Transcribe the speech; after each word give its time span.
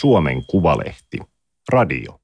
Suomen 0.00 0.46
Kuvalehti. 0.46 1.18
Radio. 1.68 2.20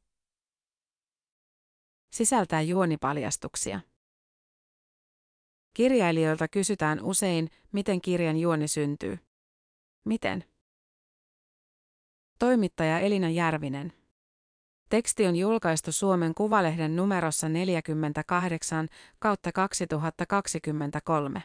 Sisältää 2.12 2.60
juonipaljastuksia. 2.62 3.80
Kirjailijoilta 5.74 6.48
kysytään 6.48 7.02
usein, 7.02 7.48
miten 7.72 8.00
kirjan 8.00 8.36
juoni 8.36 8.68
syntyy. 8.68 9.18
Miten? 10.04 10.44
Toimittaja 12.38 12.98
Elina 12.98 13.30
Järvinen. 13.30 13.92
Teksti 14.88 15.26
on 15.26 15.36
julkaistu 15.36 15.92
Suomen 15.92 16.34
Kuvalehden 16.34 16.96
numerossa 16.96 17.48
48 17.48 18.88
kautta 19.18 19.52
2023. 19.52 21.42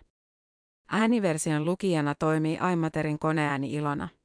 Ääniversion 0.91 1.65
lukijana 1.65 2.15
toimii 2.15 2.57
Aimaterin 2.57 3.19
koneääni 3.19 3.73
Ilona. 3.73 4.16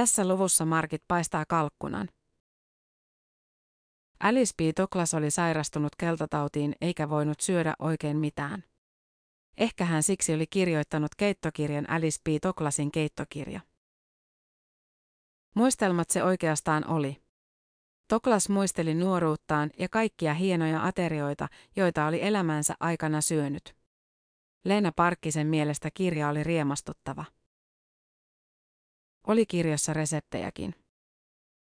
Tässä 0.00 0.28
luvussa 0.28 0.64
Markit 0.64 1.02
paistaa 1.08 1.44
kalkkunan. 1.48 2.08
Alice 4.20 4.52
B. 4.56 4.60
Toklas 4.76 5.14
oli 5.14 5.30
sairastunut 5.30 5.96
keltatautiin 5.96 6.74
eikä 6.80 7.10
voinut 7.10 7.40
syödä 7.40 7.74
oikein 7.78 8.16
mitään. 8.16 8.64
Ehkä 9.56 9.84
hän 9.84 10.02
siksi 10.02 10.34
oli 10.34 10.46
kirjoittanut 10.46 11.14
keittokirjan 11.16 11.90
Alice 11.90 12.18
B. 12.24 12.26
Toklasin 12.42 12.92
keittokirja. 12.92 13.60
Muistelmat 15.54 16.10
se 16.10 16.24
oikeastaan 16.24 16.86
oli. 16.86 17.16
Toklas 18.08 18.48
muisteli 18.48 18.94
nuoruuttaan 18.94 19.70
ja 19.78 19.88
kaikkia 19.88 20.34
hienoja 20.34 20.84
aterioita, 20.84 21.48
joita 21.76 22.06
oli 22.06 22.22
elämänsä 22.22 22.74
aikana 22.80 23.20
syönyt. 23.20 23.76
Leena 24.64 24.92
Parkkisen 24.96 25.46
mielestä 25.46 25.90
kirja 25.94 26.28
oli 26.28 26.44
riemastuttava. 26.44 27.24
Oli 29.26 29.46
kirjassa 29.46 29.92
reseptejäkin. 29.92 30.74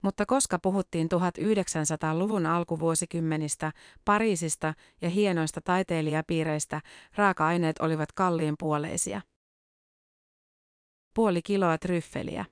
Mutta 0.03 0.27
koska 0.27 0.59
puhuttiin 0.59 1.09
1900-luvun 1.15 2.47
alkuvuosikymmenistä, 2.47 3.73
Pariisista 4.05 4.75
ja 5.03 5.11
hienoista 5.11 5.61
taiteilijapiireistä, 5.61 6.81
raaka-aineet 7.17 7.79
olivat 7.79 8.13
kalliin 8.13 8.55
puoleisia. 8.59 9.21
Puoli 11.15 11.43
kiloa 11.43 11.79
tryffeliä. 11.79 12.45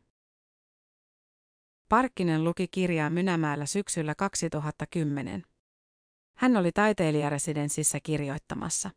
Parkkinen 1.88 2.44
luki 2.44 2.68
kirjaa 2.68 3.10
Mynämäellä 3.10 3.66
syksyllä 3.66 4.14
2010. 4.14 5.42
Hän 6.36 6.56
oli 6.56 6.72
taiteilijaresidenssissä 6.72 7.98
kirjoittamassa. 8.02 8.90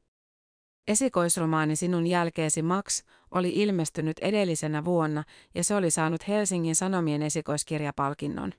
Esikoisromaani 0.88 1.76
Sinun 1.76 2.08
jälkeesi 2.08 2.62
Max 2.62 3.04
oli 3.32 3.52
ilmestynyt 3.56 4.20
edellisenä 4.20 4.86
vuonna 4.86 5.24
ja 5.56 5.64
se 5.64 5.76
oli 5.76 5.92
saanut 5.92 6.28
Helsingin 6.28 6.76
Sanomien 6.76 7.22
esikoiskirjapalkinnon. 7.22 8.54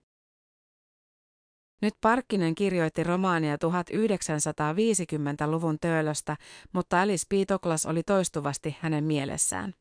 Nyt 1.82 1.94
Parkkinen 2.00 2.54
kirjoitti 2.54 3.04
romaania 3.04 3.56
1950-luvun 3.56 5.78
töölöstä, 5.80 6.36
mutta 6.72 7.02
Alice 7.02 7.26
P. 7.28 7.32
Toklas 7.48 7.86
oli 7.86 8.02
toistuvasti 8.02 8.76
hänen 8.80 9.04
mielessään. 9.04 9.74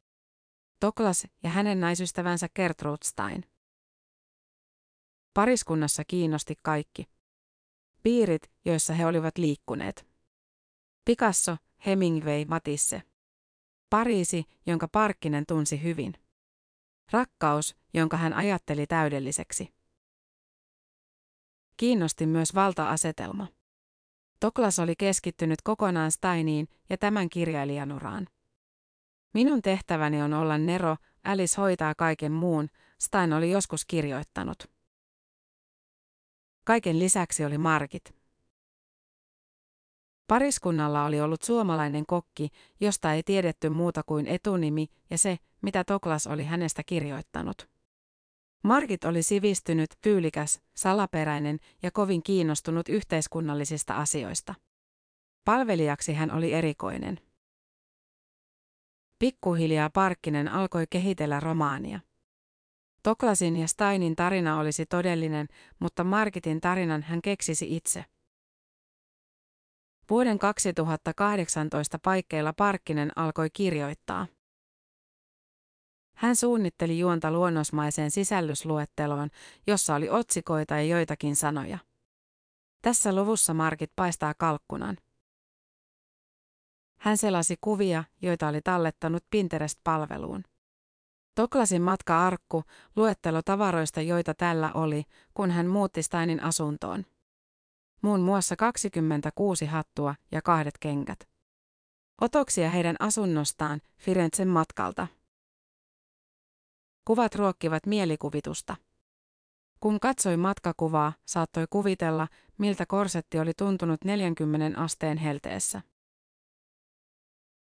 Toklas 0.80 1.28
ja 1.44 1.50
hänen 1.50 1.80
naisystävänsä 1.80 2.48
Gertrude 2.56 2.98
Stein. 3.04 3.44
Pariskunnassa 5.34 6.04
kiinnosti 6.08 6.56
kaikki. 6.64 7.08
Piirit, 8.04 8.52
joissa 8.66 8.94
he 8.94 9.06
olivat 9.06 9.38
liikkuneet. 9.38 10.08
Picasso, 11.06 11.58
Hemingway, 11.86 12.46
Matisse. 12.46 13.04
Pariisi, 13.90 14.44
jonka 14.66 14.88
Parkkinen 14.88 15.46
tunsi 15.46 15.84
hyvin. 15.84 16.14
Rakkaus, 17.12 17.76
jonka 17.94 18.18
hän 18.18 18.34
ajatteli 18.34 18.88
täydelliseksi. 18.88 19.74
Kiinnosti 21.78 22.26
myös 22.26 22.56
valta-asetelma. 22.56 23.48
Toklas 24.40 24.80
oli 24.80 24.96
keskittynyt 24.96 25.62
kokonaan 25.64 26.12
Steiniin 26.12 26.68
ja 26.90 26.98
tämän 26.98 27.30
kirjailijan 27.30 27.92
uraan. 27.92 28.28
Minun 29.34 29.62
tehtäväni 29.62 30.22
on 30.22 30.34
olla 30.34 30.58
Nero, 30.58 30.98
Alice 31.24 31.62
hoitaa 31.62 31.96
kaiken 31.96 32.32
muun, 32.32 32.70
Stein 33.00 33.34
oli 33.34 33.52
joskus 33.52 33.86
kirjoittanut. 33.86 34.72
Kaiken 36.64 37.00
lisäksi 37.00 37.46
oli 37.46 37.58
Markit. 37.58 38.17
Pariskunnalla 40.28 41.06
oli 41.06 41.22
ollut 41.22 41.42
suomalainen 41.42 42.06
kokki, 42.06 42.50
josta 42.80 43.14
ei 43.14 43.24
tiedetty 43.24 43.70
muuta 43.70 44.04
kuin 44.04 44.28
etunimi 44.28 44.88
ja 45.10 45.18
se, 45.18 45.38
mitä 45.62 45.84
Toklas 45.84 46.28
oli 46.28 46.44
hänestä 46.44 46.84
kirjoittanut. 46.84 47.70
Margit 48.64 49.04
oli 49.04 49.24
sivistynyt, 49.24 49.90
tyylikäs, 50.02 50.62
salaperäinen 50.74 51.60
ja 51.84 51.92
kovin 51.92 52.24
kiinnostunut 52.24 52.90
yhteiskunnallisista 52.90 53.94
asioista. 53.94 54.56
Palvelijaksi 55.46 56.14
hän 56.14 56.32
oli 56.32 56.54
erikoinen. 56.54 57.20
Pikkuhiljaa 59.20 59.90
Parkkinen 59.90 60.48
alkoi 60.48 60.86
kehitellä 60.90 61.40
romaania. 61.40 62.00
Toklasin 63.04 63.58
ja 63.58 63.68
Steinin 63.68 64.16
tarina 64.16 64.60
olisi 64.60 64.86
todellinen, 64.86 65.48
mutta 65.80 66.04
Margitin 66.04 66.62
tarinan 66.62 67.04
hän 67.04 67.22
keksisi 67.22 67.76
itse. 67.76 68.06
Vuoden 70.10 70.40
2018 70.40 72.00
paikkeilla 72.00 72.54
Parkkinen 72.54 73.12
alkoi 73.16 73.50
kirjoittaa. 73.50 74.28
Hän 76.16 76.36
suunnitteli 76.36 77.00
juonta 77.00 77.32
luonnosmaiseen 77.32 78.12
sisällysluetteloon, 78.12 79.30
jossa 79.68 79.96
oli 79.96 80.10
otsikoita 80.10 80.76
ja 80.76 80.84
joitakin 80.84 81.36
sanoja. 81.36 81.78
Tässä 82.82 83.16
luvussa 83.16 83.54
Markit 83.54 83.92
paistaa 83.96 84.34
kalkkunan. 84.34 84.98
Hän 87.00 87.18
selasi 87.18 87.56
kuvia, 87.62 88.04
joita 88.22 88.48
oli 88.48 88.62
tallettanut 88.62 89.24
Pinterest-palveluun. 89.30 90.44
Toklasin 91.36 91.82
matka-arkku, 91.82 92.64
luettelo 92.96 93.42
tavaroista, 93.42 94.02
joita 94.02 94.34
tällä 94.34 94.72
oli, 94.74 95.04
kun 95.34 95.52
hän 95.52 95.68
muutti 95.68 96.04
Steinin 96.04 96.44
asuntoon 96.44 97.06
muun 98.02 98.20
muassa 98.20 98.56
26 98.56 99.66
hattua 99.66 100.16
ja 100.32 100.42
kahdet 100.42 100.78
kengät. 100.80 101.20
Otoksia 102.22 102.70
heidän 102.70 102.96
asunnostaan 103.00 103.82
Firenzen 103.98 104.48
matkalta. 104.48 105.08
Kuvat 107.06 107.36
ruokkivat 107.36 107.86
mielikuvitusta. 107.86 108.76
Kun 109.80 110.00
katsoi 110.00 110.38
matkakuvaa, 110.38 111.14
saattoi 111.26 111.66
kuvitella, 111.70 112.28
miltä 112.58 112.86
korsetti 112.86 113.40
oli 113.40 113.52
tuntunut 113.58 114.04
40 114.04 114.82
asteen 114.82 115.18
helteessä. 115.18 115.82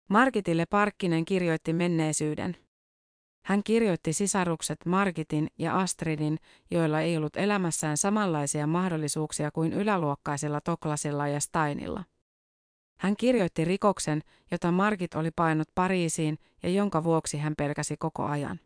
Markitille 0.09 0.65
Parkkinen 0.65 1.25
kirjoitti 1.25 1.73
menneisyyden. 1.73 2.66
Hän 3.47 3.63
kirjoitti 3.63 4.13
sisarukset 4.13 4.85
Margitin 4.85 5.47
ja 5.57 5.79
Astridin, 5.79 6.39
joilla 6.71 7.01
ei 7.01 7.17
ollut 7.17 7.37
elämässään 7.37 7.97
samanlaisia 7.97 8.67
mahdollisuuksia 8.67 9.51
kuin 9.51 9.73
yläluokkaisilla 9.73 10.61
Toklasilla 10.61 11.27
ja 11.27 11.39
Steinilla. 11.39 12.03
Hän 12.99 13.15
kirjoitti 13.15 13.65
rikoksen, 13.65 14.21
jota 14.51 14.71
Margit 14.71 15.15
oli 15.15 15.31
painut 15.31 15.67
Pariisiin 15.75 16.39
ja 16.63 16.69
jonka 16.69 17.03
vuoksi 17.03 17.37
hän 17.37 17.53
pelkäsi 17.57 17.97
koko 17.97 18.25
ajan. 18.25 18.59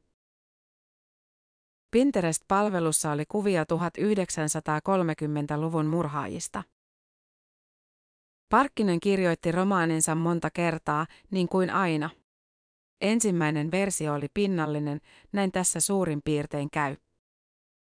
Pinterest-palvelussa 1.92 3.12
oli 3.12 3.26
kuvia 3.26 3.64
1930-luvun 3.64 5.86
murhaajista. 5.86 6.64
Parkkinen 8.50 9.00
kirjoitti 9.00 9.52
romaaninsa 9.52 10.16
monta 10.16 10.50
kertaa, 10.50 11.06
niin 11.32 11.48
kuin 11.48 11.70
aina– 11.70 12.10
Ensimmäinen 13.02 13.72
versio 13.72 14.14
oli 14.14 14.28
pinnallinen, 14.34 15.02
näin 15.32 15.52
tässä 15.52 15.80
suurin 15.80 16.22
piirtein 16.26 16.70
käy. 16.72 16.96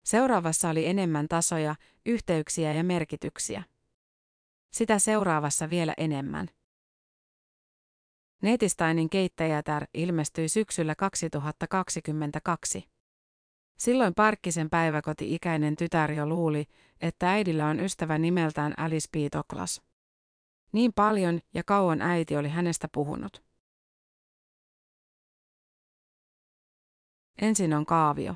Seuraavassa 0.06 0.70
oli 0.70 0.86
enemmän 0.86 1.28
tasoja, 1.28 1.76
yhteyksiä 2.06 2.74
ja 2.74 2.84
merkityksiä. 2.84 3.64
Sitä 4.72 5.00
seuraavassa 5.00 5.70
vielä 5.70 5.94
enemmän. 5.98 6.48
Neetistainin 8.42 9.10
keittäjätär 9.10 9.86
ilmestyi 9.94 10.50
syksyllä 10.50 10.96
2022. 10.96 12.84
Silloin 13.78 14.14
Parkkisen 14.14 14.70
päiväkoti-ikäinen 14.70 15.76
tytär 15.76 16.12
jo 16.12 16.28
luuli, 16.28 16.66
että 17.02 17.32
äidillä 17.32 17.68
on 17.68 17.80
ystävä 17.80 18.18
nimeltään 18.18 18.74
Alice 18.78 19.08
Piitoklas. 19.12 19.82
Niin 20.72 20.94
paljon 20.94 21.40
ja 21.54 21.64
kauan 21.64 22.02
äiti 22.02 22.38
oli 22.38 22.50
hänestä 22.50 22.88
puhunut. 22.92 23.49
Ensin 27.42 27.74
on 27.74 27.86
kaavio. 27.86 28.36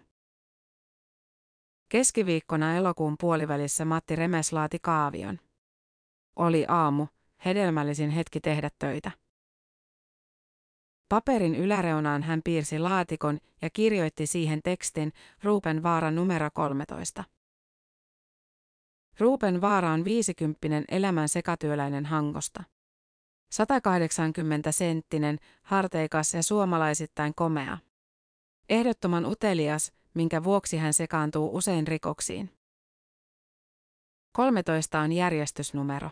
Keskiviikkona 1.90 2.76
elokuun 2.76 3.16
puolivälissä 3.20 3.86
Matti 3.86 4.16
Remes 4.16 4.54
laati 4.54 4.80
kaavion. 4.82 5.40
Oli 6.36 6.66
aamu, 6.68 7.08
hedelmällisin 7.46 8.10
hetki 8.10 8.40
tehdä 8.40 8.70
töitä. 8.80 9.12
Paperin 11.10 11.56
yläreunaan 11.56 12.24
hän 12.24 12.42
piirsi 12.44 12.80
laatikon 12.80 13.40
ja 13.62 13.70
kirjoitti 13.70 14.28
siihen 14.28 14.62
tekstin 14.64 15.12
Ruupen 15.44 15.84
Vaara 15.84 16.12
numero 16.12 16.50
13. 16.54 17.24
Ruupen 19.20 19.62
Vaara 19.62 19.92
on 19.92 20.06
50 20.06 20.68
elämän 20.92 21.30
sekatyöläinen 21.30 22.06
Hangosta. 22.06 22.64
180 23.52 24.72
senttinen, 24.72 25.40
harteikas 25.64 26.34
ja 26.34 26.44
suomalaisittain 26.44 27.36
komea. 27.36 27.78
Ehdottoman 28.70 29.26
utelias, 29.26 29.94
minkä 30.14 30.44
vuoksi 30.44 30.78
hän 30.78 30.94
sekaantuu 30.94 31.58
usein 31.58 31.88
rikoksiin. 31.88 32.50
13 34.32 35.00
on 35.00 35.12
järjestysnumero. 35.12 36.10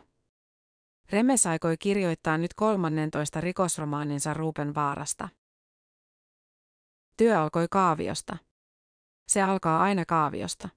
Remes 1.10 1.46
aikoi 1.46 1.78
kirjoittaa 1.78 2.38
nyt 2.38 2.54
13 2.54 3.42
rikosromaaninsa 3.42 4.34
Ruupen 4.34 4.76
vaarasta. 4.76 5.30
Työ 7.18 7.42
alkoi 7.42 7.68
kaaviosta. 7.72 8.38
Se 9.28 9.42
alkaa 9.42 9.82
aina 9.82 10.06
kaaviosta. 10.06 10.70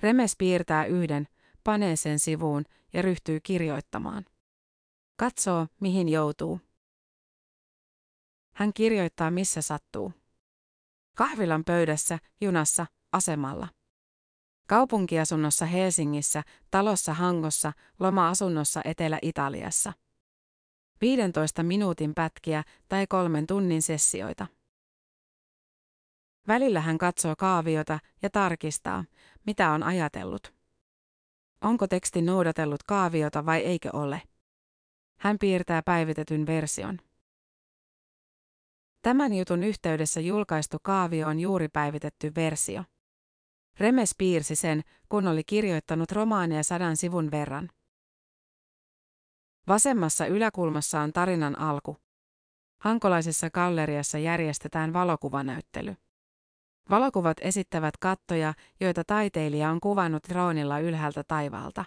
Remes 0.00 0.34
piirtää 0.38 0.84
yhden, 0.84 1.28
panee 1.64 1.96
sen 1.96 2.18
sivuun 2.18 2.64
ja 2.92 3.02
ryhtyy 3.02 3.40
kirjoittamaan. 3.40 4.26
Katsoo, 5.16 5.66
mihin 5.80 6.08
joutuu. 6.08 6.60
Hän 8.54 8.72
kirjoittaa 8.72 9.30
missä 9.30 9.62
sattuu. 9.62 10.12
Kahvilan 11.16 11.64
pöydässä, 11.64 12.18
junassa, 12.40 12.86
asemalla. 13.12 13.68
Kaupunkiasunnossa 14.68 15.66
Helsingissä, 15.66 16.42
talossa 16.70 17.14
Hangossa, 17.14 17.72
loma-asunnossa 18.00 18.80
Etelä-Italiassa. 18.84 19.92
15 21.00 21.62
minuutin 21.62 22.14
pätkiä 22.14 22.64
tai 22.88 23.06
kolmen 23.06 23.46
tunnin 23.46 23.82
sessioita. 23.82 24.46
Välillä 26.48 26.80
hän 26.80 26.98
katsoo 26.98 27.34
kaaviota 27.38 27.98
ja 28.22 28.30
tarkistaa, 28.30 29.04
mitä 29.46 29.70
on 29.70 29.82
ajatellut. 29.82 30.54
Onko 31.60 31.86
teksti 31.86 32.22
noudatellut 32.22 32.82
kaaviota 32.82 33.46
vai 33.46 33.60
eikö 33.60 33.90
ole? 33.92 34.22
Hän 35.18 35.38
piirtää 35.38 35.82
päivitetyn 35.82 36.46
version. 36.46 36.98
Tämän 39.02 39.34
jutun 39.34 39.62
yhteydessä 39.62 40.20
julkaistu 40.20 40.76
kaavio 40.82 41.28
on 41.28 41.40
juuri 41.40 41.68
päivitetty 41.68 42.32
versio. 42.34 42.84
Remes 43.78 44.14
piirsi 44.18 44.56
sen, 44.56 44.82
kun 45.08 45.26
oli 45.26 45.44
kirjoittanut 45.44 46.12
romaania 46.12 46.62
sadan 46.62 46.96
sivun 46.96 47.30
verran. 47.30 47.70
Vasemmassa 49.68 50.26
yläkulmassa 50.26 51.00
on 51.00 51.12
tarinan 51.12 51.58
alku. 51.58 51.96
Hankolaisessa 52.80 53.50
galleriassa 53.50 54.18
järjestetään 54.18 54.92
valokuvanäyttely. 54.92 55.96
Valokuvat 56.90 57.36
esittävät 57.40 57.96
kattoja, 57.96 58.54
joita 58.80 59.04
taiteilija 59.04 59.70
on 59.70 59.80
kuvannut 59.80 60.22
droonilla 60.28 60.78
ylhäältä 60.78 61.24
taivaalta. 61.28 61.84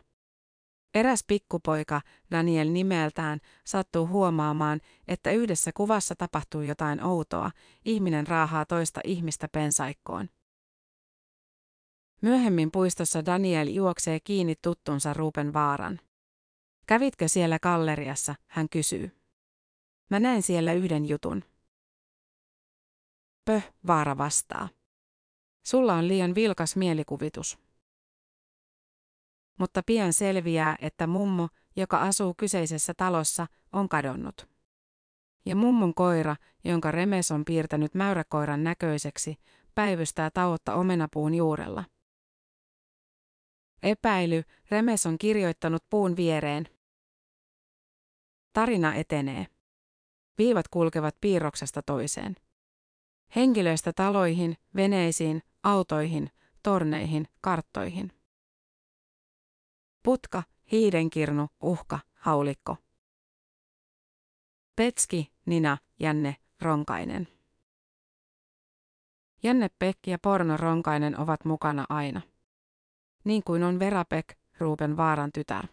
Eräs 0.95 1.23
pikkupoika, 1.27 2.01
Daniel 2.31 2.69
nimeltään, 2.69 3.39
sattuu 3.65 4.07
huomaamaan, 4.07 4.81
että 5.07 5.31
yhdessä 5.31 5.71
kuvassa 5.73 6.15
tapahtuu 6.15 6.61
jotain 6.61 7.03
outoa, 7.03 7.51
ihminen 7.85 8.27
raahaa 8.27 8.65
toista 8.65 9.01
ihmistä 9.03 9.47
pensaikkoon. 9.51 10.29
Myöhemmin 12.21 12.71
puistossa 12.71 13.25
Daniel 13.25 13.67
juoksee 13.67 14.19
kiinni 14.19 14.55
tuttunsa 14.61 15.13
Ruben 15.13 15.53
Vaaran. 15.53 15.99
Kävitkö 16.87 17.27
siellä 17.27 17.59
galleriassa, 17.59 18.35
hän 18.47 18.69
kysyy. 18.69 19.11
Mä 20.09 20.19
näin 20.19 20.43
siellä 20.43 20.73
yhden 20.73 21.09
jutun. 21.09 21.43
Pöh, 23.45 23.73
Vaara 23.87 24.17
vastaa. 24.17 24.69
Sulla 25.65 25.93
on 25.93 26.07
liian 26.07 26.35
vilkas 26.35 26.75
mielikuvitus. 26.75 27.64
Mutta 29.59 29.81
pian 29.85 30.13
selviää, 30.13 30.75
että 30.81 31.07
mummo, 31.07 31.47
joka 31.75 31.97
asuu 31.97 32.33
kyseisessä 32.37 32.93
talossa, 32.97 33.47
on 33.73 33.89
kadonnut. 33.89 34.47
Ja 35.45 35.55
mummon 35.55 35.93
koira, 35.93 36.35
jonka 36.63 36.91
Remes 36.91 37.31
on 37.31 37.45
piirtänyt 37.45 37.93
mäyräkoiran 37.93 38.63
näköiseksi, 38.63 39.35
päivystää 39.75 40.29
tauotta 40.29 40.75
omenapuun 40.75 41.35
juurella. 41.35 41.83
Epäily, 43.83 44.43
Remes 44.71 45.05
on 45.05 45.17
kirjoittanut 45.17 45.83
puun 45.89 46.15
viereen. 46.15 46.67
Tarina 48.53 48.95
etenee. 48.95 49.47
Viivat 50.37 50.67
kulkevat 50.67 51.15
piirroksesta 51.21 51.81
toiseen. 51.81 52.35
Henkilöistä 53.35 53.93
taloihin, 53.93 54.57
veneisiin, 54.75 55.41
autoihin, 55.63 56.29
torneihin, 56.63 57.27
karttoihin. 57.41 58.11
Putka, 60.05 60.43
hiidenkirnu, 60.71 61.47
uhka, 61.61 61.99
haulikko. 62.13 62.77
Petski, 64.75 65.31
Nina, 65.45 65.77
Janne, 65.99 66.35
Ronkainen. 66.61 67.27
Janne 69.43 69.69
Pekki 69.79 70.11
ja 70.11 70.17
Porno 70.19 70.57
Ronkainen 70.57 71.19
ovat 71.19 71.45
mukana 71.45 71.85
aina 71.89 72.21
niin 73.25 73.43
kuin 73.43 73.63
on 73.63 73.79
Verapek, 73.79 74.37
Ruben 74.59 74.97
Vaaran 74.97 75.31
tytär. 75.31 75.67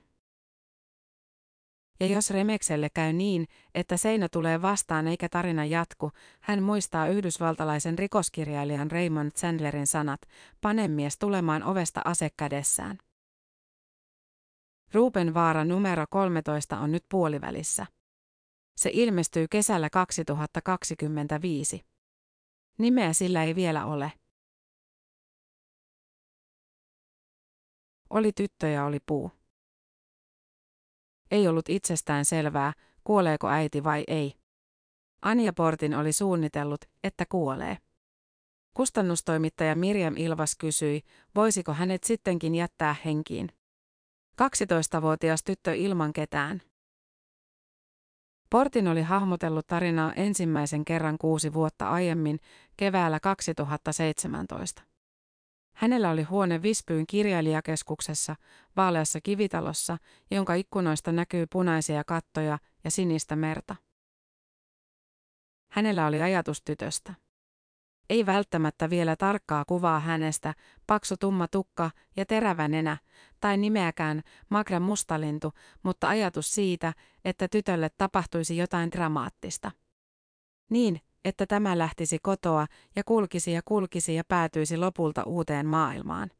Ja 2.00 2.06
jos 2.06 2.30
Remekselle 2.30 2.88
käy 2.94 3.12
niin, 3.12 3.46
että 3.74 3.96
seinä 3.96 4.28
tulee 4.28 4.62
vastaan 4.62 5.08
eikä 5.08 5.28
tarina 5.28 5.64
jatku, 5.64 6.10
hän 6.40 6.62
muistaa 6.62 7.08
yhdysvaltalaisen 7.08 7.98
rikoskirjailijan 7.98 8.90
Raymond 8.90 9.30
Chandlerin 9.30 9.86
sanat, 9.86 10.20
panemies 10.60 11.18
tulemaan 11.18 11.62
ovesta 11.62 12.00
ase 12.04 12.28
kädessään. 12.36 12.98
Ruben 14.94 15.34
Vaara 15.34 15.64
numero 15.64 16.04
13 16.10 16.78
on 16.78 16.92
nyt 16.92 17.04
puolivälissä. 17.08 17.86
Se 18.76 18.90
ilmestyy 18.92 19.46
kesällä 19.48 19.90
2025. 19.90 21.84
Nimeä 22.78 23.12
sillä 23.12 23.44
ei 23.44 23.54
vielä 23.54 23.86
ole. 23.86 24.12
Oli 28.10 28.32
tyttö 28.32 28.68
ja 28.68 28.84
oli 28.84 28.98
puu. 29.06 29.30
Ei 31.30 31.48
ollut 31.48 31.68
itsestään 31.68 32.24
selvää, 32.24 32.72
kuoleeko 33.04 33.48
äiti 33.48 33.84
vai 33.84 34.04
ei. 34.06 34.34
Anja 35.22 35.52
Portin 35.52 35.94
oli 35.94 36.12
suunnitellut, 36.12 36.84
että 37.04 37.24
kuolee. 37.28 37.78
Kustannustoimittaja 38.74 39.76
Mirjam 39.76 40.14
Ilvas 40.16 40.56
kysyi, 40.56 41.02
voisiko 41.34 41.72
hänet 41.72 42.04
sittenkin 42.04 42.54
jättää 42.54 42.96
henkiin. 43.04 43.61
12-vuotias 44.42 45.42
tyttö 45.44 45.74
ilman 45.74 46.12
ketään. 46.12 46.62
Portin 48.50 48.88
oli 48.88 49.02
hahmotellut 49.02 49.66
tarinaa 49.66 50.12
ensimmäisen 50.12 50.84
kerran 50.84 51.18
kuusi 51.18 51.52
vuotta 51.52 51.90
aiemmin, 51.90 52.38
keväällä 52.76 53.20
2017. 53.20 54.82
Hänellä 55.76 56.10
oli 56.10 56.22
huone 56.22 56.62
Vispyyn 56.62 57.06
kirjailijakeskuksessa, 57.06 58.36
vaaleassa 58.76 59.20
kivitalossa, 59.20 59.96
jonka 60.30 60.54
ikkunoista 60.54 61.12
näkyy 61.12 61.46
punaisia 61.52 62.04
kattoja 62.04 62.58
ja 62.84 62.90
sinistä 62.90 63.36
merta. 63.36 63.76
Hänellä 65.70 66.06
oli 66.06 66.22
ajatus 66.22 66.62
tytöstä. 66.62 67.14
Ei 68.10 68.26
välttämättä 68.26 68.90
vielä 68.90 69.16
tarkkaa 69.16 69.64
kuvaa 69.64 70.00
hänestä, 70.00 70.54
paksu 70.86 71.16
tumma 71.16 71.48
tukka 71.48 71.90
ja 72.16 72.26
terävä 72.26 72.68
nenä, 72.68 72.96
tai 73.42 73.56
nimeäkään 73.56 74.22
Magra 74.48 74.80
mustalintu, 74.80 75.52
mutta 75.82 76.08
ajatus 76.08 76.54
siitä, 76.54 76.92
että 77.24 77.48
tytölle 77.48 77.90
tapahtuisi 77.98 78.56
jotain 78.56 78.90
dramaattista. 78.90 79.70
Niin, 80.70 81.00
että 81.24 81.46
tämä 81.46 81.78
lähtisi 81.78 82.18
kotoa 82.18 82.66
ja 82.96 83.04
kulkisi 83.04 83.52
ja 83.52 83.60
kulkisi 83.64 84.14
ja 84.14 84.24
päätyisi 84.28 84.76
lopulta 84.76 85.22
uuteen 85.24 85.66
maailmaan. 85.66 86.30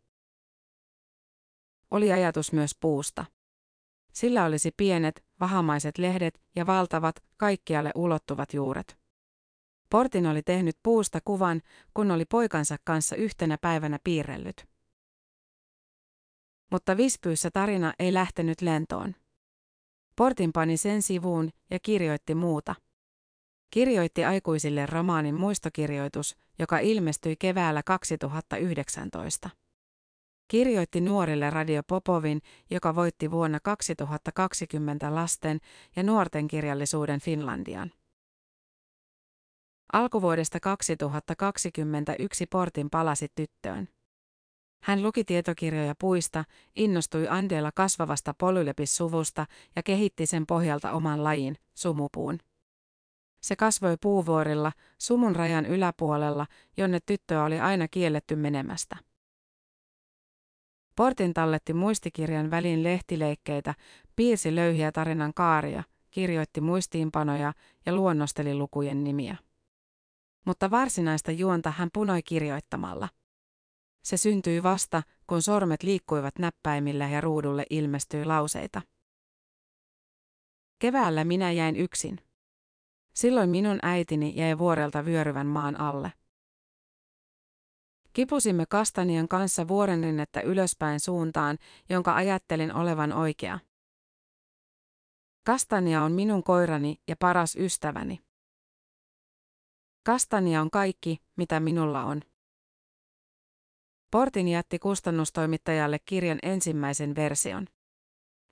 Oli 1.91 2.13
ajatus 2.13 2.53
myös 2.53 2.77
puusta. 2.81 3.25
Sillä 4.13 4.45
olisi 4.45 4.71
pienet, 4.77 5.25
vahamaiset 5.41 5.99
lehdet 5.99 6.41
ja 6.57 6.67
valtavat, 6.67 7.25
kaikkialle 7.37 7.91
ulottuvat 7.95 8.55
juuret. 8.55 8.99
Portin 9.91 10.27
oli 10.27 10.43
tehnyt 10.43 10.77
puusta 10.83 11.19
kuvan, 11.25 11.61
kun 11.95 12.11
oli 12.11 12.25
poikansa 12.25 12.77
kanssa 12.85 13.17
yhtenä 13.17 13.59
päivänä 13.59 13.99
piirrellyt. 14.05 14.72
Mutta 16.73 16.97
Vispyyssä 16.97 17.51
tarina 17.51 17.93
ei 17.99 18.15
lähtenyt 18.15 18.61
lentoon. 18.61 19.15
Portin 20.17 20.53
pani 20.53 20.77
sen 20.77 21.03
sivuun 21.03 21.51
ja 21.71 21.79
kirjoitti 21.83 22.35
muuta. 22.35 22.75
Kirjoitti 23.71 24.25
aikuisille 24.25 24.87
romaanin 24.87 25.35
muistokirjoitus, 25.35 26.37
joka 26.59 26.79
ilmestyi 26.79 27.37
keväällä 27.37 27.83
2019. 27.83 29.51
Kirjoitti 30.49 31.01
nuorille 31.01 31.51
Radio 31.51 31.83
Popovin, 31.89 32.41
joka 32.71 32.95
voitti 32.95 33.31
vuonna 33.31 33.61
2020 33.61 35.15
lasten 35.15 35.59
ja 35.97 36.03
nuorten 36.03 36.49
kirjallisuuden 36.49 37.21
Finlandian. 37.21 37.93
Alkuvuodesta 39.93 40.61
2021 40.61 42.47
Portin 42.47 42.91
palasi 42.91 43.29
tyttöön. 43.35 43.89
Hän 44.83 45.03
luki 45.03 45.25
tietokirjoja 45.25 45.95
puista, 45.99 46.45
innostui 46.77 47.29
Andella 47.29 47.73
kasvavasta 47.75 48.35
polylepis-suvusta 48.39 49.47
ja 49.77 49.83
kehitti 49.83 50.27
sen 50.27 50.47
pohjalta 50.47 50.93
oman 50.93 51.25
lajin, 51.25 51.57
sumupuun. 51.75 52.39
Se 53.43 53.57
kasvoi 53.57 53.97
puuvuorilla, 54.01 54.73
sumun 54.99 55.37
rajan 55.37 55.67
yläpuolella, 55.67 56.47
jonne 56.77 56.99
tyttöä 57.07 57.45
oli 57.45 57.61
aina 57.61 57.89
kielletty 57.89 58.37
menemästä. 58.37 58.97
Portin 60.97 61.35
talletti 61.35 61.73
muistikirjan 61.73 62.51
väliin 62.51 62.83
lehtileikkeitä, 62.83 63.75
piirsi 64.17 64.55
löyhiä 64.55 64.93
tarinan 64.93 65.35
kaaria, 65.35 65.83
kirjoitti 66.11 66.61
muistiinpanoja 66.61 67.53
ja 67.87 67.95
luonnosteli 67.95 68.55
lukujen 68.55 69.05
nimiä. 69.05 69.37
Mutta 70.47 70.71
varsinaista 70.71 71.31
juonta 71.31 71.71
hän 71.71 71.89
punoi 71.93 72.23
kirjoittamalla. 72.23 73.09
Se 74.03 74.17
syntyi 74.17 74.63
vasta, 74.63 75.03
kun 75.27 75.43
sormet 75.43 75.83
liikkuivat 75.83 76.39
näppäimillä 76.39 77.09
ja 77.09 77.21
ruudulle 77.21 77.67
ilmestyi 77.71 78.25
lauseita. 78.25 78.83
Keväällä 80.79 81.25
minä 81.25 81.53
jäin 81.53 81.77
yksin. 81.77 82.19
Silloin 83.15 83.51
minun 83.51 83.79
äitini 83.83 84.33
jäi 84.37 84.59
vuorelta 84.59 85.05
vyöryvän 85.05 85.47
maan 85.47 85.81
alle. 85.81 86.13
Kipusimme 88.13 88.67
kastanian 88.67 89.29
kanssa 89.29 89.69
vuorenrinnettä 89.69 90.41
ylöspäin 90.41 91.01
suuntaan, 91.01 91.59
jonka 91.89 92.15
ajattelin 92.15 92.75
olevan 92.75 93.13
oikea. 93.13 93.59
Kastania 95.47 96.03
on 96.03 96.13
minun 96.13 96.43
koirani 96.43 97.01
ja 97.09 97.17
paras 97.17 97.57
ystäväni. 97.57 98.21
Kastania 100.07 100.61
on 100.61 100.71
kaikki, 100.71 101.23
mitä 101.37 101.61
minulla 101.61 102.05
on. 102.05 102.23
Portin 104.13 104.49
jätti 104.49 104.79
kustannustoimittajalle 104.79 105.99
kirjan 105.99 106.39
ensimmäisen 106.43 107.15
version. 107.15 107.67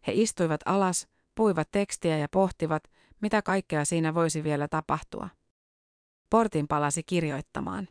He 0.06 0.12
istuivat 0.14 0.60
alas, 0.64 1.08
puivat 1.34 1.70
tekstiä 1.70 2.18
ja 2.18 2.28
pohtivat, 2.28 2.82
mitä 3.20 3.42
kaikkea 3.42 3.84
siinä 3.84 4.14
voisi 4.14 4.44
vielä 4.44 4.68
tapahtua. 4.68 5.28
Portin 6.30 6.68
palasi 6.68 7.02
kirjoittamaan. 7.02 7.88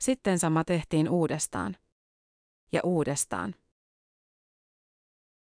Sitten 0.00 0.38
sama 0.38 0.64
tehtiin 0.64 1.08
uudestaan. 1.08 1.76
Ja 2.72 2.80
uudestaan. 2.84 3.54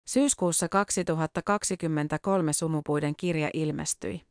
Syyskuussa 0.08 0.70
2023 0.70 2.54
sumupuiden 2.54 3.16
kirja 3.16 3.50
ilmestyi. 3.54 4.31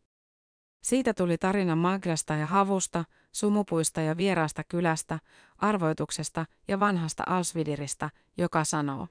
Siitä 0.83 1.15
tuli 1.15 1.39
tarina 1.39 1.77
Magrasta 1.77 2.35
ja 2.35 2.47
Havusta, 2.47 3.05
sumupuista 3.33 4.01
ja 4.01 4.17
vieraasta 4.17 4.65
kylästä, 4.65 5.19
arvoituksesta 5.57 6.47
ja 6.69 6.81
vanhasta 6.81 7.23
Alsvidirista, 7.27 8.11
joka 8.39 8.65
sanoo. 8.65 9.09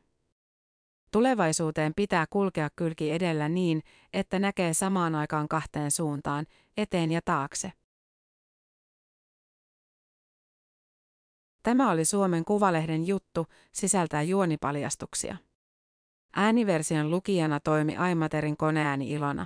Tulevaisuuteen 1.11 1.93
pitää 1.95 2.25
kulkea 2.29 2.69
kylki 2.75 3.11
edellä 3.11 3.49
niin, 3.49 3.81
että 4.13 4.39
näkee 4.39 4.73
samaan 4.73 5.15
aikaan 5.15 5.47
kahteen 5.47 5.91
suuntaan, 5.91 6.45
eteen 6.77 7.11
ja 7.11 7.21
taakse. 7.25 7.71
Tämä 11.63 11.91
oli 11.91 12.05
Suomen 12.05 12.45
Kuvalehden 12.45 13.07
juttu, 13.07 13.47
sisältää 13.71 14.21
juonipaljastuksia. 14.21 15.37
Ääniversion 16.35 17.11
lukijana 17.11 17.59
toimi 17.59 17.97
Aimaterin 17.97 18.57
koneääni 18.57 19.11
Ilona. 19.11 19.45